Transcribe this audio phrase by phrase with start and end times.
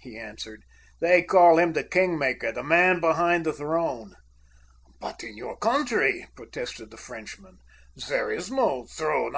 [0.00, 0.60] he answered.
[1.00, 4.16] "They call him the 'king maker,' the man behind the throne."
[5.00, 7.56] "But in your country," protested the Frenchman,
[8.10, 9.26] "there is no throne.